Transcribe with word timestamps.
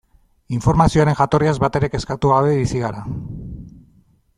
Informazioaren 0.57 1.17
jatorriaz 1.19 1.55
batere 1.65 1.93
kezkatu 1.97 2.35
gabe 2.35 2.59
bizi 2.65 2.83
gara. 2.89 3.09